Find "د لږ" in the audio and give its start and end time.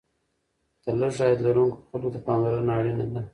0.83-1.15